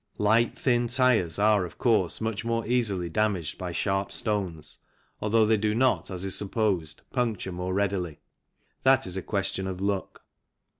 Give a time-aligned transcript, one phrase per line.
[0.17, 4.79] Light, thin tyres are, of course, much more easily damaged by sharp stones,
[5.21, 8.19] although they do not, as is supposed, puncture more readily;
[8.81, 10.23] that is a question of luck.